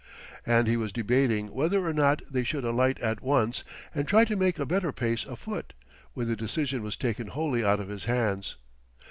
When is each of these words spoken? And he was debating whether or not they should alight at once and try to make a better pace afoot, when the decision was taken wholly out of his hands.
And 0.47 0.65
he 0.65 0.77
was 0.77 0.91
debating 0.91 1.53
whether 1.53 1.85
or 1.87 1.93
not 1.93 2.23
they 2.27 2.43
should 2.43 2.63
alight 2.63 2.99
at 3.01 3.21
once 3.21 3.63
and 3.93 4.07
try 4.07 4.25
to 4.25 4.35
make 4.35 4.57
a 4.57 4.65
better 4.65 4.91
pace 4.91 5.25
afoot, 5.27 5.73
when 6.15 6.25
the 6.25 6.35
decision 6.35 6.81
was 6.81 6.95
taken 6.97 7.27
wholly 7.27 7.63
out 7.63 7.79
of 7.79 7.89
his 7.89 8.05
hands. 8.05 8.55